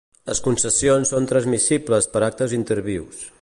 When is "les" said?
0.29-0.39